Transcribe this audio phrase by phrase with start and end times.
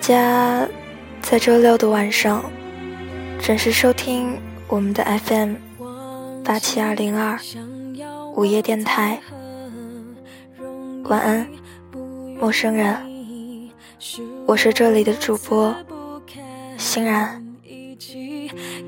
[0.00, 0.66] 家
[1.20, 2.42] 在周六的晚上
[3.38, 5.54] 准时收听我们的 FM
[6.42, 7.38] 八七二零二
[8.34, 9.20] 午夜电台。
[11.04, 11.46] 晚安，
[12.40, 12.96] 陌生人，
[14.46, 15.74] 我是这里的主播
[16.78, 17.44] 欣然。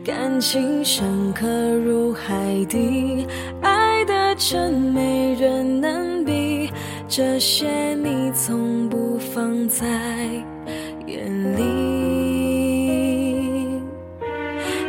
[0.05, 3.27] 感情深刻如海底，
[3.61, 6.71] 爱的真没人能比。
[7.07, 9.87] 这些你从不放在
[11.57, 11.63] 里，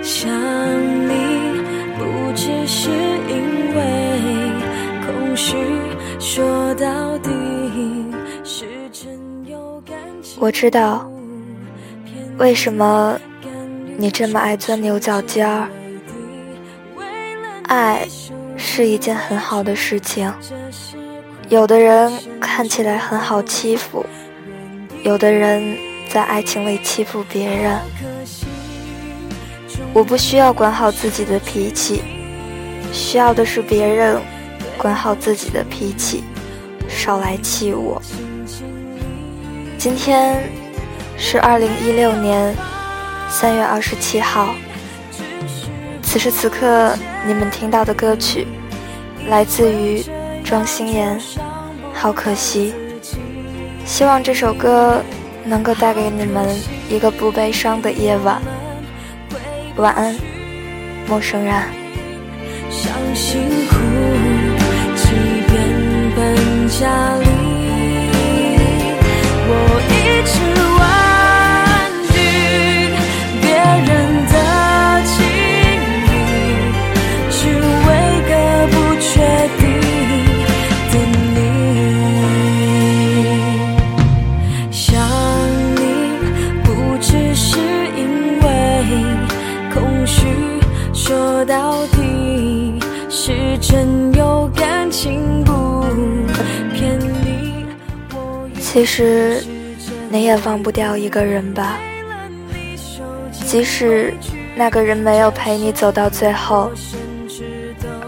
[0.02, 0.30] 想
[1.08, 1.14] 你
[1.98, 2.04] 不
[2.36, 2.90] 只是
[3.28, 3.80] 因为
[5.06, 5.56] 空虚，
[6.20, 7.30] 说到底
[8.44, 10.38] 是真有感情。
[10.40, 11.10] 我知道
[12.38, 13.20] 为什么
[13.98, 15.68] 你这么爱钻牛角尖儿，
[17.64, 18.08] 爱
[18.58, 20.34] 是一件很好的事情。
[21.50, 24.06] 有的人看起来很好欺负，
[25.04, 25.78] 有的人
[26.14, 27.80] 在爱情里欺负别人。
[29.92, 32.04] 我不需要管好自己的脾气，
[32.92, 34.22] 需要的是别人
[34.78, 36.24] 管好自己的脾气，
[36.88, 38.00] 少来气我。
[39.76, 40.44] 今天
[41.18, 42.56] 是二零一六年
[43.28, 44.54] 三月二十七号，
[46.04, 48.46] 此时此刻你们听到的歌曲
[49.30, 50.06] 来自于。
[50.46, 51.18] 庄心妍，
[51.94, 52.74] 好可惜。
[53.86, 55.02] 希望这首歌
[55.46, 56.48] 能够带给你们
[56.90, 58.42] 一个不悲伤的夜晚。
[59.78, 60.16] 晚安，
[61.08, 61.54] 陌生人。
[62.70, 63.38] 其
[98.96, 99.44] 其实，
[100.08, 101.80] 你也忘不掉一个人吧。
[103.48, 104.14] 即使
[104.56, 106.72] 那个人没有陪你走到最后，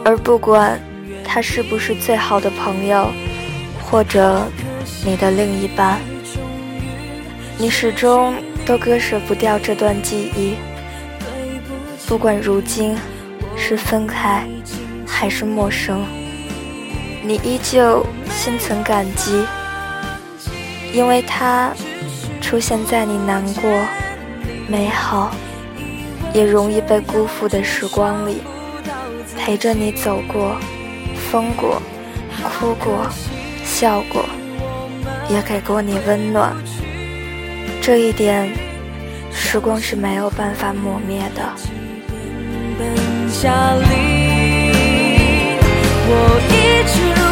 [0.03, 0.79] 而不管
[1.23, 3.07] 他是不是最好的朋友，
[3.84, 4.46] 或者
[5.03, 6.00] 你的另一半，
[7.57, 10.53] 你始终都割舍不掉这段记忆。
[12.06, 12.96] 不管如今
[13.57, 14.47] 是分开，
[15.07, 16.06] 还是陌生，
[17.23, 19.44] 你依旧心存感激。
[20.96, 21.74] 因为他
[22.40, 23.70] 出现在你难过、
[24.66, 25.30] 美好，
[26.34, 28.38] 也容易被辜负的时光里，
[29.38, 30.56] 陪着你走过、
[31.30, 31.82] 疯过、
[32.42, 33.08] 哭过、
[33.66, 34.24] 笑过，
[35.30, 36.56] 也给过你温暖。
[37.82, 38.50] 这一点，
[39.34, 41.44] 时光是没有办法磨灭的。
[46.08, 47.25] 我一直。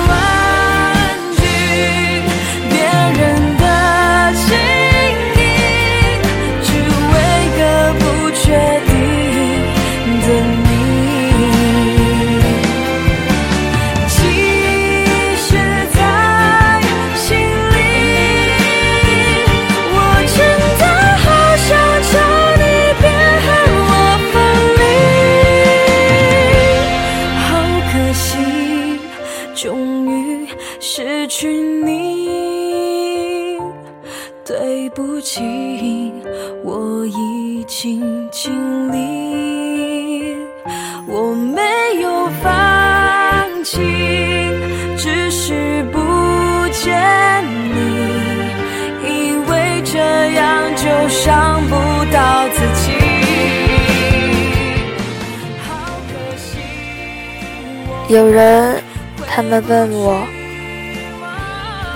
[58.13, 58.79] 有人，
[59.27, 60.23] 他们问我：“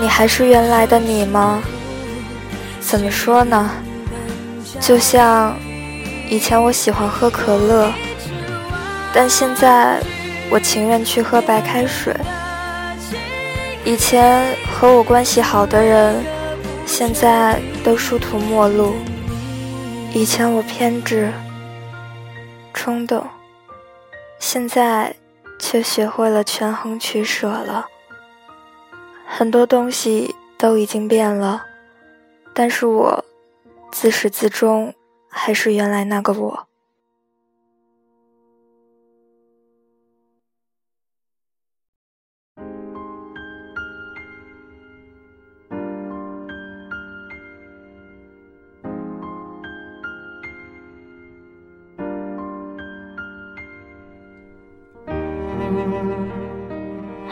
[0.02, 1.62] 你还是原来的你吗？”
[2.82, 3.70] 怎么说呢？
[4.80, 5.56] 就像
[6.28, 7.92] 以前我喜欢喝可乐，
[9.14, 10.00] 但现在
[10.50, 12.12] 我情愿去喝白开水。
[13.84, 16.16] 以前和我关系好的人，
[16.84, 18.96] 现在都殊途末路。
[20.12, 21.32] 以前我偏执、
[22.74, 23.24] 冲动，
[24.40, 25.14] 现在
[25.58, 27.86] 却学会了权衡取舍了。
[29.26, 31.66] 很多东西都已经变了。
[32.58, 33.24] 但是我
[33.92, 34.92] 自始至终
[35.30, 36.68] 还是原来那个我。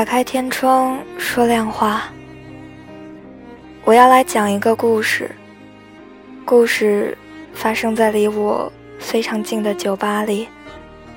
[0.00, 2.04] 打开天窗说亮话。
[3.84, 5.30] 我要来讲一个故事。
[6.42, 7.14] 故事
[7.52, 10.48] 发生在离我非常近的酒吧里。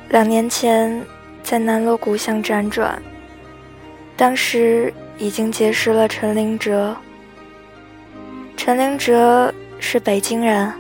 [0.10, 1.02] 两年前
[1.42, 3.02] 在南锣鼓巷辗转，
[4.18, 6.94] 当时已经结识了陈林哲。
[8.58, 10.74] 陈林哲是北京人，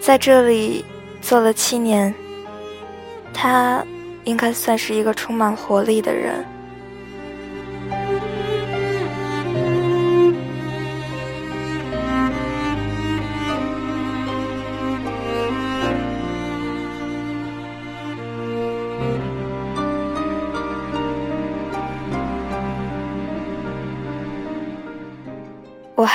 [0.00, 0.84] 在这里
[1.22, 2.12] 做了七年。
[3.32, 3.80] 他
[4.24, 6.44] 应该算是一个充满活力的人。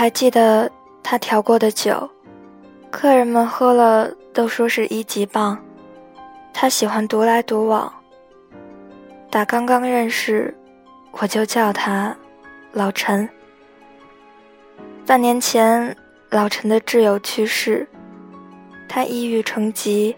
[0.05, 0.71] 还记得
[1.01, 2.07] 他调过的酒，
[2.91, 5.57] 客人们喝了都说是一级棒。
[6.53, 7.91] 他喜欢独来独往。
[9.31, 10.55] 打刚刚认识，
[11.13, 12.15] 我就叫他
[12.71, 13.27] 老陈。
[15.07, 15.97] 半年前，
[16.29, 17.87] 老陈的挚友去世，
[18.87, 20.15] 他抑郁成疾，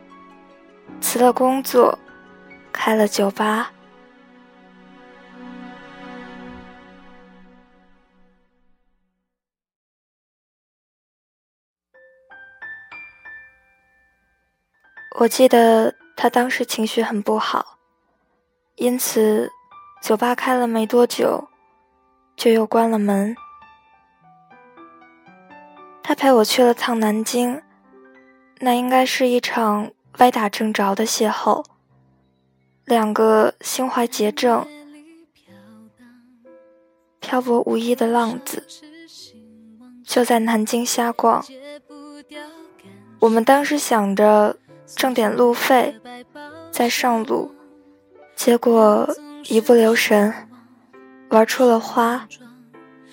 [0.99, 1.97] 辞了工作，
[2.73, 3.71] 开了酒吧。
[15.19, 17.79] 我记得他当时情绪很不好，
[18.75, 19.51] 因此
[19.99, 21.47] 酒吧开了没多久，
[22.35, 23.35] 就又关了门。
[26.03, 27.63] 他陪我去了趟南京，
[28.59, 31.65] 那应该是一场歪打正着的邂逅。
[32.85, 34.67] 两个心怀洁正、
[37.19, 38.67] 漂泊无依的浪子，
[40.05, 41.43] 就在南京瞎逛。
[43.21, 44.55] 我们当时想着。
[44.95, 45.95] 挣点路费，
[46.71, 47.53] 再上路。
[48.35, 49.09] 结果
[49.45, 50.33] 一不留神
[51.29, 52.27] 玩出了花，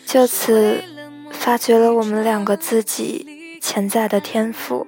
[0.06, 0.82] 就此
[1.30, 4.86] 发掘了我们两个自己潜在的天赋。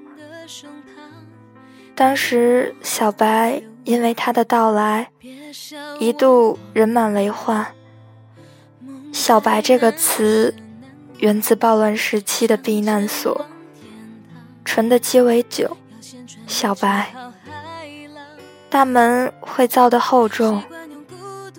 [1.94, 5.10] 当时小白因为他的到来，
[5.98, 7.66] 一度人满为患。
[9.12, 10.54] 小白这个词
[11.18, 13.46] 源自暴乱时期的避难所，
[14.64, 15.76] 纯的鸡尾酒。
[16.46, 17.12] 小白，
[18.70, 20.62] 大门会造的厚重，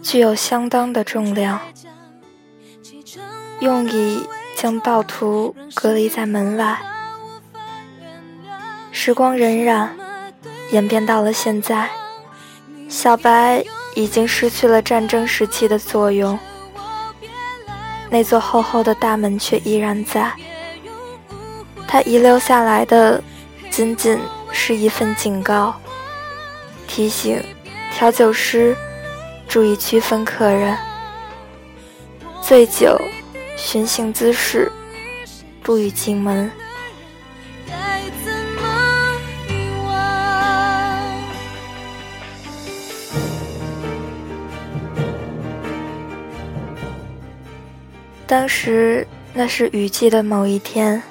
[0.01, 1.60] 具有相当的重量，
[3.60, 4.25] 用以
[4.56, 6.79] 将暴徒隔离在门外。
[8.91, 9.89] 时光荏苒，
[10.72, 11.89] 演变到了现在，
[12.89, 13.63] 小白
[13.94, 16.39] 已经失去了战争时期的作用，
[18.10, 20.32] 那座厚厚的大门却依然在。
[21.88, 23.24] 他遗留下来的，
[23.70, 24.20] 仅仅。
[24.67, 25.74] 是一份警告，
[26.89, 27.41] 提醒
[27.93, 28.75] 调酒师
[29.47, 30.77] 注意区分客人。
[32.41, 33.00] 醉酒，
[33.55, 34.69] 寻衅滋事，
[35.63, 36.51] 不予进门。
[48.27, 51.01] 当时那是雨季的某一天，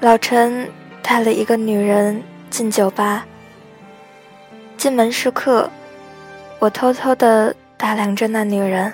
[0.00, 0.70] 老陈
[1.08, 2.20] 带了一个女人
[2.50, 3.24] 进酒吧。
[4.76, 5.70] 进门是客，
[6.58, 8.92] 我偷偷的打量着那女人。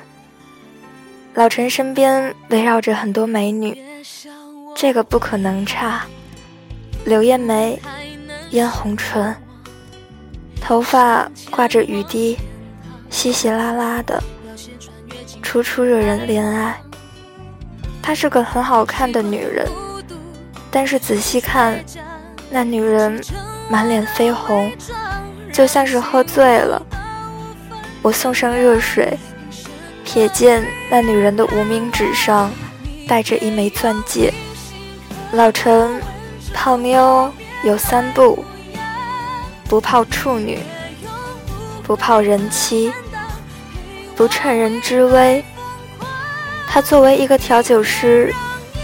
[1.33, 3.83] 老陈身边围绕着很多美女，
[4.77, 6.03] 这个不可能差。
[7.07, 7.81] 柳叶眉，
[8.51, 9.35] 嫣红唇，
[10.61, 12.37] 头发挂着雨滴，
[13.09, 14.23] 稀稀拉拉的。
[15.43, 16.79] 楚楚惹人怜爱。
[18.03, 19.67] 她是个很好看的女人，
[20.73, 21.79] 但是仔细看，
[22.51, 23.21] 那女人
[23.69, 24.73] 满脸绯红，
[25.53, 26.83] 就像是喝醉了。
[28.01, 29.17] 我送上热水，
[30.05, 32.51] 瞥见那女人的无名指上
[33.07, 34.33] 戴着一枚钻戒。
[35.33, 36.01] 老陈，
[36.55, 37.31] 泡妞
[37.63, 38.43] 有三不：
[39.69, 40.59] 不泡处女，
[41.83, 42.91] 不泡人妻。
[44.15, 45.43] 不趁人之危，
[46.69, 48.33] 他作为一个调酒师，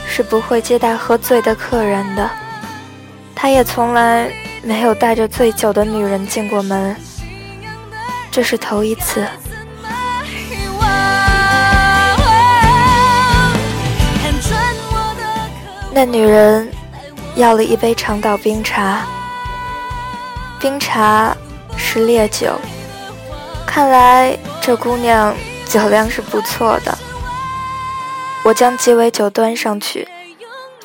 [0.09, 2.29] 是不会接待喝醉的客人的。
[3.35, 4.29] 他也从来
[4.63, 6.97] 没有带着醉酒的女人进过门，
[8.31, 9.25] 这是头一次。
[15.93, 16.69] 那女人
[17.37, 19.05] 要了一杯长岛冰茶，
[20.59, 21.37] 冰茶
[21.77, 22.59] 是烈酒，
[23.67, 24.37] 看来。
[24.61, 25.35] 这姑娘
[25.67, 26.99] 酒量是不错的。
[28.45, 30.09] 我将鸡尾酒端上去，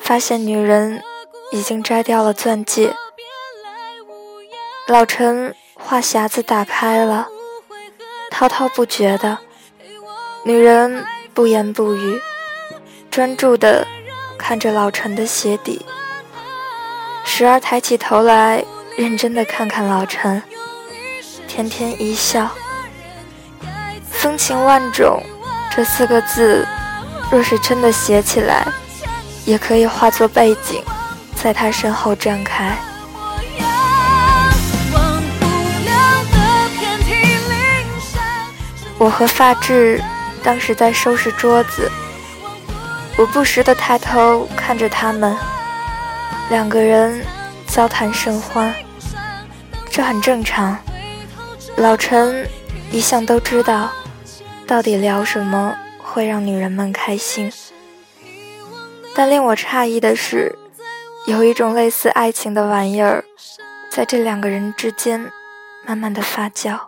[0.02, 1.02] 发现女人
[1.50, 2.94] 已经摘掉了钻戒。
[4.86, 7.28] 老陈话匣子打开了，
[8.30, 9.38] 滔滔不绝的。
[10.44, 12.20] 女人不言不语，
[13.10, 13.86] 专注的
[14.36, 15.86] 看着老陈的鞋底，
[17.24, 18.62] 时而抬起头来，
[18.98, 20.42] 认真的看看老陈，
[21.48, 22.50] 甜甜一笑。
[24.10, 25.22] 风情万种，
[25.74, 26.66] 这四个字，
[27.30, 28.66] 若是真的写起来，
[29.44, 30.82] 也可以化作背景，
[31.34, 32.76] 在他身后展开。
[38.96, 40.00] 我和发质
[40.42, 41.90] 当时在收拾桌子，
[43.18, 45.36] 我不时的抬头看着他们，
[46.50, 47.24] 两个人
[47.66, 48.72] 交谈甚欢，
[49.90, 50.78] 这很正常。
[51.76, 52.48] 老陈
[52.92, 53.90] 一向都知道。
[54.66, 55.74] 到底聊什么
[56.14, 57.52] 会让女人们开心？
[59.16, 60.56] 但令我诧异的是，
[61.26, 63.24] 有一种类似爱情的玩意儿，
[63.90, 65.32] 在这两个人之间
[65.84, 66.78] 慢慢的发酵。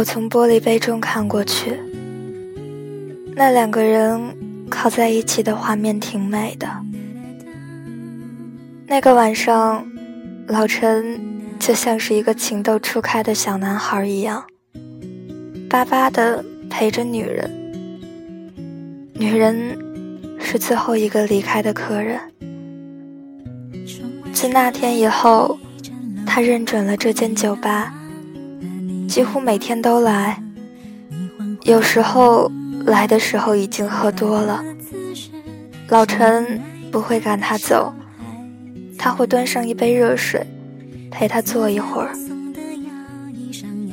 [0.00, 1.78] 我从玻璃杯中看过去，
[3.36, 4.18] 那两个人
[4.70, 6.66] 靠在一起的画面挺美的。
[8.86, 9.86] 那个晚上，
[10.46, 11.20] 老陈
[11.58, 14.42] 就像是一个情窦初开的小男孩一样，
[15.68, 17.50] 巴巴的陪着女人。
[19.12, 19.76] 女人
[20.38, 22.18] 是最后一个离开的客人。
[24.32, 25.58] 自那天以后，
[26.26, 27.92] 他认准了这间酒吧。
[29.10, 30.40] 几乎每天都来，
[31.64, 32.48] 有时候
[32.86, 34.62] 来的时候已经喝多了。
[35.88, 36.60] 老陈
[36.92, 37.92] 不会赶他走，
[38.96, 40.46] 他会端上一杯热水，
[41.10, 42.16] 陪他坐一会儿。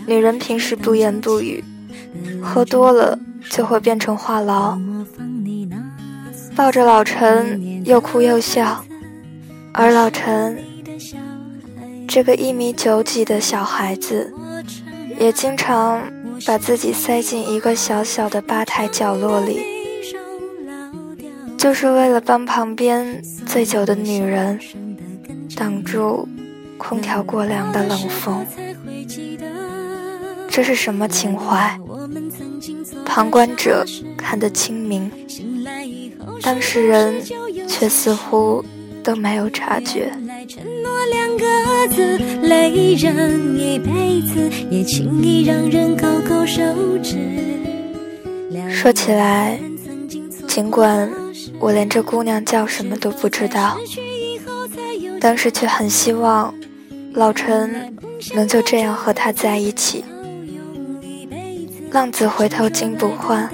[0.05, 1.63] 女人平时不言不语，
[2.39, 3.17] 喝多了
[3.49, 4.79] 就会变成话痨，
[6.55, 8.85] 抱着老陈又哭又笑，
[9.73, 10.59] 而老陈
[12.07, 14.31] 这个一米九几的小孩子。
[15.19, 16.01] 也经常
[16.45, 19.59] 把自己塞进一个小小的吧台角落里，
[21.57, 24.59] 就是为了帮旁边醉酒的女人
[25.55, 26.27] 挡住
[26.77, 28.45] 空调过凉的冷风。
[30.49, 31.79] 这是什么情怀？
[33.05, 33.85] 旁观者
[34.17, 35.11] 看得清明，
[36.41, 37.15] 当事人
[37.67, 38.63] 却似乎
[39.03, 40.11] 都没有察觉。
[40.47, 41.45] 承诺两个
[41.93, 45.97] 字累人，一辈子也轻易让人
[48.71, 49.59] 说起来，
[50.47, 51.11] 尽管
[51.59, 53.77] 我连这姑娘叫什么都不知道，
[55.19, 56.53] 当时却很希望
[57.11, 57.93] 老陈
[58.33, 60.05] 能就这样和她在一起。
[61.91, 63.49] 浪子回头金不换，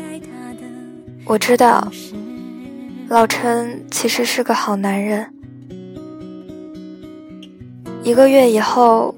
[1.25, 1.91] 我知道
[3.07, 5.25] 老陈其实是个好男人。
[8.03, 9.15] 一个月以后，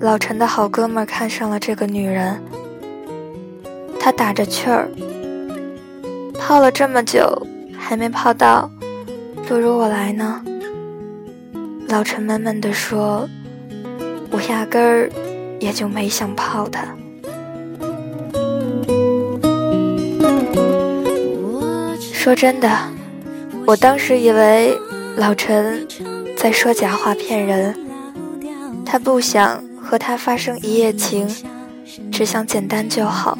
[0.00, 2.42] 老陈的好哥们看上了这个女人，
[4.00, 4.88] 他打着趣儿，
[6.38, 7.46] 泡了这么久
[7.78, 8.70] 还没泡到，
[9.46, 10.42] 不如我来呢。
[11.88, 13.28] 老陈闷闷地说
[14.32, 15.10] ：“我压根儿
[15.60, 16.84] 也就没想泡他。”
[22.00, 22.70] 说真的，
[23.66, 24.74] 我当时以为
[25.16, 25.86] 老陈
[26.38, 27.78] 在说假话骗人。
[28.90, 31.28] 他不想和他发生一夜情，
[32.10, 33.36] 只想简单就好。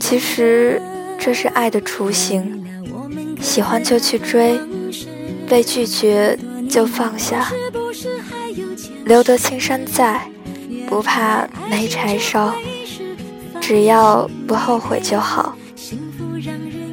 [0.00, 0.80] 其实
[1.18, 2.64] 这是爱的雏形，
[3.38, 4.58] 喜欢就去追，
[5.46, 6.38] 被拒绝
[6.70, 7.52] 就放下，
[9.04, 10.26] 留得青山在，
[10.88, 12.54] 不怕没柴烧，
[13.60, 15.54] 只要不后悔就好。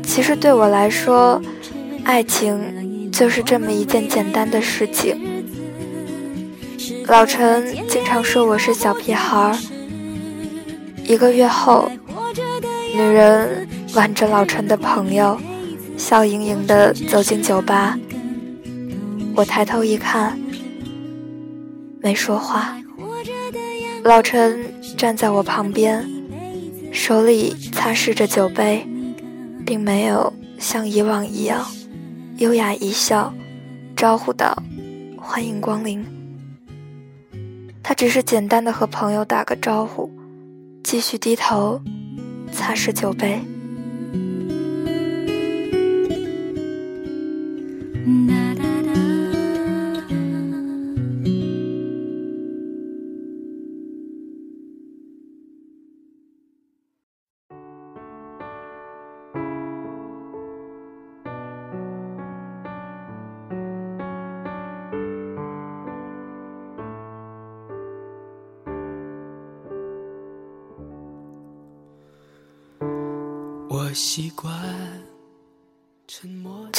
[0.03, 1.41] 其实对我来说，
[2.03, 5.30] 爱情就是这么一件简单的事情。
[7.11, 9.57] 老陈经常说我是小屁孩儿。
[11.03, 11.91] 一个月后，
[12.95, 15.37] 女人挽着老陈的朋友，
[15.97, 17.99] 笑盈盈地走进酒吧。
[19.35, 20.39] 我抬头一看，
[21.99, 22.77] 没说话。
[24.05, 26.09] 老陈站在我旁边，
[26.93, 28.87] 手里擦拭着酒杯，
[29.65, 31.65] 并没有像以往一样
[32.37, 33.33] 优雅一笑，
[33.97, 34.63] 招呼道
[35.19, 36.01] ：“欢迎光临。”
[37.83, 40.09] 他只是简单的和朋友打个招呼，
[40.83, 41.81] 继续低头
[42.51, 43.39] 擦拭酒杯。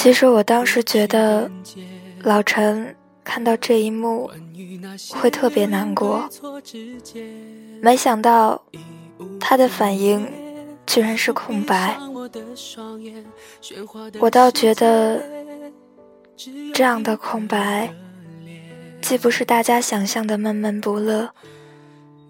[0.02, 1.48] 其实我当时觉得，
[2.24, 4.28] 老陈看到这一幕
[5.10, 6.28] 会特别难过，
[7.80, 8.64] 没想到
[9.38, 10.28] 他的反应
[10.84, 11.96] 居然是空白。
[14.18, 15.22] 我倒觉得，
[16.74, 17.94] 这样的空白，
[19.00, 21.30] 既不是大家想象的闷闷不乐，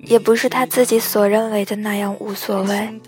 [0.00, 3.00] 也不是他自己所认为的那样无所谓。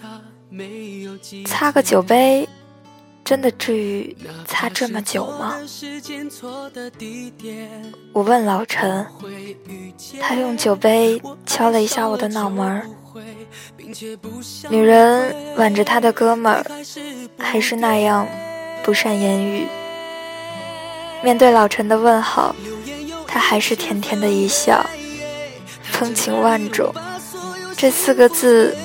[1.44, 2.48] 擦个酒杯，
[3.24, 4.14] 真的至于
[4.46, 5.56] 擦这么久吗？
[8.12, 9.06] 我问老陈，
[10.20, 12.86] 他用酒杯敲了一下我的脑门儿。
[14.68, 16.64] 女人挽着她的哥们儿，
[17.38, 18.26] 还是那样
[18.82, 19.66] 不善言语。
[21.22, 22.54] 面对老陈的问号，
[23.26, 24.84] 他还是甜甜的一笑。
[25.82, 26.92] 风情万种，
[27.76, 28.76] 这四个字。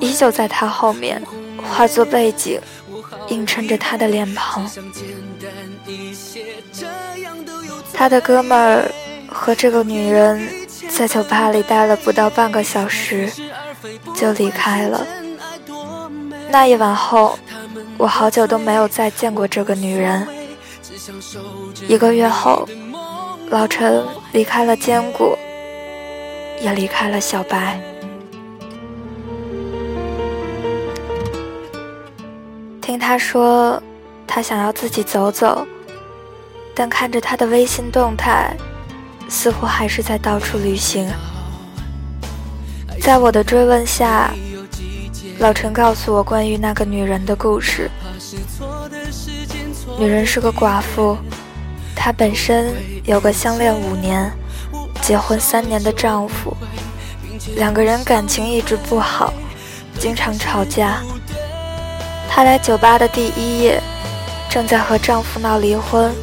[0.00, 1.20] 依旧在他后面，
[1.60, 2.60] 化作背景，
[3.28, 4.70] 映衬着他的脸庞。
[7.92, 8.90] 他的哥们儿
[9.28, 10.48] 和这个女人
[10.88, 13.30] 在酒吧里待了不到半个小时，
[14.14, 15.06] 就离开了。
[16.50, 17.38] 那一晚后，
[17.96, 20.26] 我好久都没有再见过这个女人。
[21.86, 22.68] 一个月后，
[23.50, 25.38] 老陈离开了坚果，
[26.60, 27.80] 也离开了小白。
[32.88, 33.82] 听他说，
[34.26, 35.66] 他想要自己走走，
[36.74, 38.56] 但看着他的微信动态，
[39.28, 41.06] 似乎还是在到处旅行。
[43.02, 44.32] 在我的追问下，
[45.38, 47.90] 老陈告诉我关于那个女人的故事。
[49.98, 51.18] 女人是个寡妇，
[51.94, 52.72] 她本身
[53.04, 54.32] 有个相恋五年、
[55.02, 56.56] 结婚三年的丈夫，
[57.54, 59.30] 两个人感情一直不好，
[59.98, 61.02] 经常吵架。
[62.28, 63.82] 她来酒吧的第一夜，
[64.48, 66.14] 正在和丈夫闹离婚，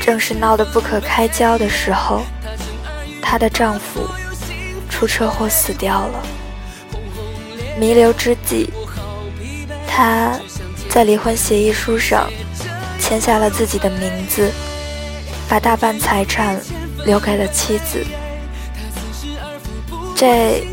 [0.00, 2.22] 正是闹得不可开交的时候，
[3.22, 4.06] 她的丈夫
[4.90, 6.22] 出车祸死掉了。
[7.78, 8.68] 弥留之际，
[9.86, 10.38] 他
[10.90, 12.28] 在离婚协议书上
[12.98, 14.52] 签下了自己的名字，
[15.48, 16.60] 把大半财产
[17.06, 18.04] 留给了妻子。
[20.16, 20.66] 这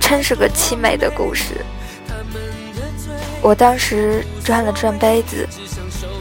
[0.00, 1.64] 真是个凄美的故事。
[3.40, 5.48] 我当时转了转杯子，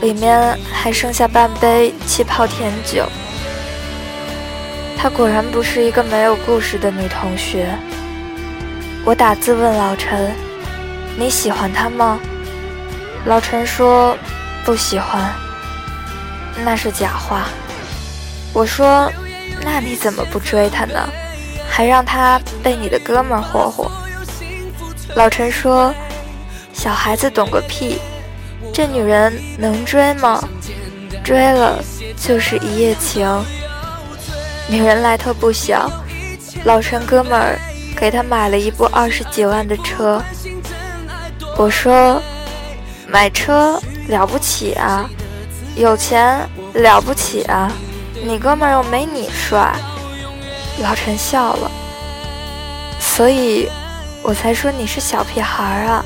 [0.02, 3.06] 里面还剩下半杯气泡甜酒。
[4.98, 7.68] 她果然不是一个没有故事的女同学。
[9.04, 10.32] 我打字问老陈
[11.18, 12.20] ：“你喜欢他吗？”
[13.26, 14.16] 老陈说
[14.64, 15.34] ：“不喜欢。”
[16.64, 17.48] 那是假话。
[18.54, 19.12] 我说
[19.66, 21.10] ：“那你怎么不追她呢？
[21.70, 23.92] 还让她被你的哥们霍霍？”
[25.16, 25.94] 老陈说。
[26.78, 27.98] 小孩子懂个屁，
[28.72, 30.48] 这女人能追吗？
[31.24, 31.84] 追了
[32.16, 33.28] 就是一夜情。
[34.70, 35.90] 女人来头不小，
[36.66, 37.60] 老陈哥们儿
[37.98, 40.22] 给她买了一部二十几万的车。
[41.58, 42.22] 我说，
[43.08, 45.10] 买车了不起啊，
[45.76, 47.72] 有钱了不起啊，
[48.24, 49.74] 你哥们儿又没你帅。
[50.84, 51.72] 老陈笑了，
[53.00, 53.68] 所以
[54.22, 56.06] 我才说你是小屁孩啊。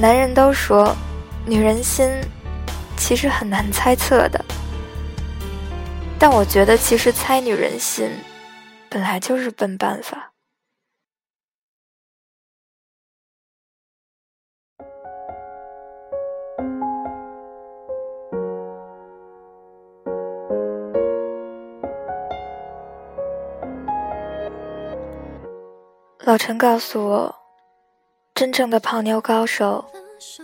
[0.00, 0.96] 男人都说，
[1.46, 2.10] 女人心
[2.96, 4.42] 其实很难猜测的，
[6.18, 8.10] 但我觉得其实猜女人心
[8.88, 10.32] 本来就是笨办法。
[26.24, 27.39] 老陈告诉我。
[28.40, 29.84] 真正的泡妞高手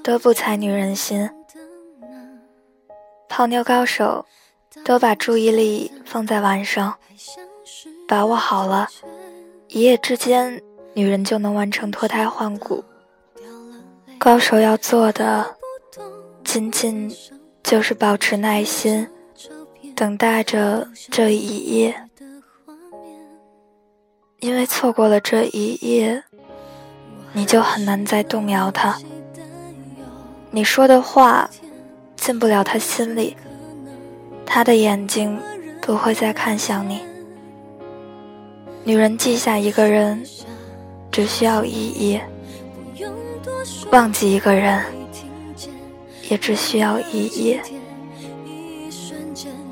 [0.05, 1.31] 都不猜女人心，
[3.27, 4.27] 泡妞高手
[4.85, 6.99] 都把注意力放在晚上，
[8.07, 8.87] 把握好了，
[9.69, 12.85] 一夜之间女人就能完成脱胎换骨。
[14.19, 15.57] 高手要做的，
[16.45, 17.11] 仅仅
[17.63, 19.09] 就是保持耐心，
[19.95, 22.11] 等待着这一夜，
[24.41, 26.23] 因为错过了这一夜。
[27.37, 28.97] 你就很难再动摇他，
[30.51, 31.51] 你说的话
[32.17, 33.37] 进不了他心里，
[34.47, 35.39] 他的眼睛
[35.83, 37.03] 不会再看向你。
[38.85, 40.25] 女人记下一个人
[41.13, 42.27] 只需要一夜，
[43.93, 44.83] 忘记一个人
[46.31, 47.61] 也只需要一夜，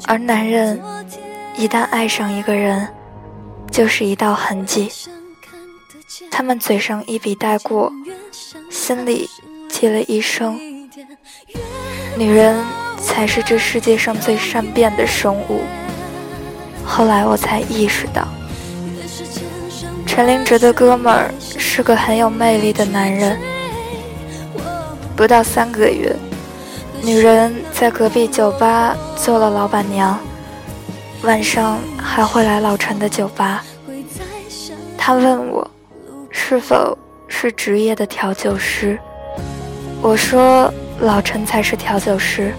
[0.07, 0.79] 而男人
[1.57, 2.87] 一旦爱上一个人，
[3.71, 4.93] 就是一道痕迹。
[6.37, 7.93] 他们嘴上一笔带过，
[8.69, 9.31] 心里
[9.69, 10.59] 记了一生。
[12.19, 12.61] 女人
[13.01, 15.61] 才是这世界上最善变的生物。
[16.85, 18.27] 后来我才意识到，
[20.05, 23.39] 陈林哲的哥们儿是个很有魅力的男人。
[25.15, 26.17] 不到三个月，
[27.01, 30.19] 女人在隔壁酒吧做了老板娘，
[31.23, 33.65] 晚上还会来老陈的酒吧。
[34.99, 35.71] 他问我。
[36.47, 38.99] 是否是职业的调酒师？
[40.03, 42.53] 我说老陈才是调酒师，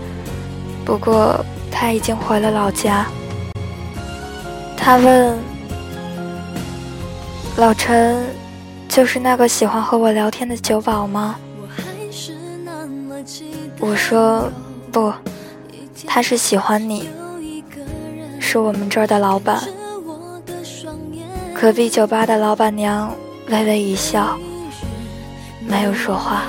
[0.83, 1.39] 不过
[1.71, 3.05] 他已经回了老家。
[4.75, 5.37] 他问
[7.57, 8.25] 老陈，
[8.89, 11.35] 就是那个喜欢和我聊天的酒保吗？
[13.79, 14.51] 我说
[14.91, 15.13] 不，
[16.07, 17.07] 他是喜欢你，
[18.39, 19.61] 是我们这儿的老板，
[21.53, 23.13] 隔壁酒吧的老板娘。
[23.49, 24.39] 微微一笑，
[25.59, 26.45] 没有说话。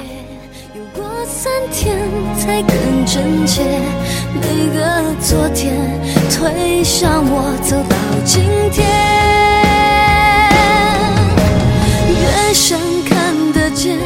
[0.75, 1.99] 又过三天
[2.39, 3.63] 才更真切，
[4.35, 5.77] 每个昨天
[6.31, 8.87] 推向我走到今天。
[12.09, 13.99] 越想看得见，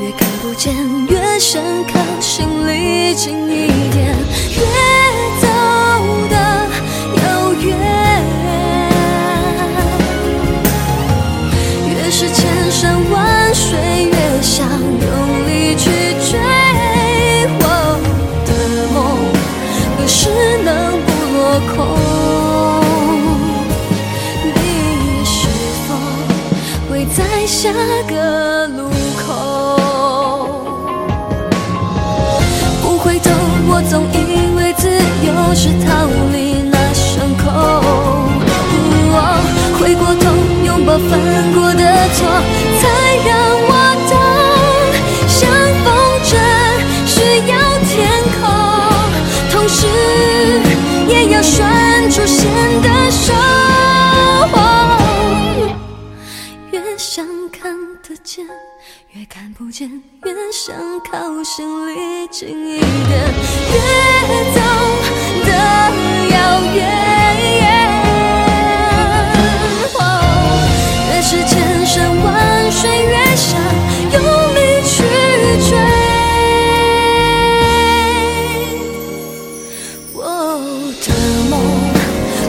[0.00, 0.74] 越看不见，
[1.08, 4.16] 越想靠心里近一点，
[4.56, 4.62] 越
[27.62, 27.70] 下
[28.08, 28.90] 个路
[29.24, 29.30] 口？
[32.82, 33.30] 不回头，
[33.68, 34.16] 我总以
[34.56, 34.88] 为自
[35.24, 37.44] 由是逃离那伤口。
[39.78, 40.24] 回过头，
[40.64, 41.08] 拥抱犯
[41.54, 41.84] 过的
[42.16, 42.26] 错，
[61.54, 61.92] 心里，
[62.30, 62.86] 近一点，
[63.68, 63.76] 越
[64.54, 64.58] 走
[65.44, 65.50] 的
[66.30, 66.34] 遥
[66.74, 66.80] 远，
[71.10, 71.92] 越是千山
[72.24, 73.60] 万水，越想
[74.14, 74.16] 用
[74.54, 75.04] 力去
[75.68, 75.70] 追。
[80.14, 80.18] 我
[81.04, 81.06] 的
[81.50, 81.52] 梦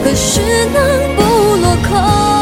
[0.01, 0.31] 何时
[0.71, 0.77] 能
[1.17, 1.19] 不
[1.57, 2.32] 落空？